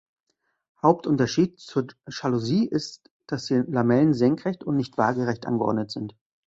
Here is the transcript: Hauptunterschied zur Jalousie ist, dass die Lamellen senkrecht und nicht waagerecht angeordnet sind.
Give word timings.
Hauptunterschied 0.81 1.59
zur 1.59 1.85
Jalousie 2.07 2.65
ist, 2.65 3.11
dass 3.27 3.45
die 3.45 3.61
Lamellen 3.67 4.15
senkrecht 4.15 4.63
und 4.63 4.75
nicht 4.77 4.97
waagerecht 4.97 5.45
angeordnet 5.45 5.91
sind. 5.91 6.15